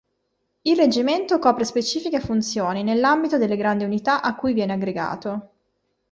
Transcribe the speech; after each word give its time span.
Il 0.63 0.75
reggimento 0.77 1.37
copre 1.37 1.63
specifiche 1.63 2.19
funzioni 2.19 2.81
nell'ambito 2.81 3.37
delle 3.37 3.55
grandi 3.55 3.83
unità 3.83 4.23
a 4.23 4.33
cui 4.35 4.53
viene 4.53 4.73
aggregato. 4.73 5.49